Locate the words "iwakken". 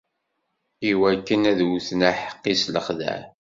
0.91-1.41